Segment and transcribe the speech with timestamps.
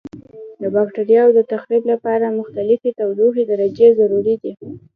[0.61, 4.51] د بکټریاوو د تخریب لپاره مختلفې تودوخې درجې ضروري دي.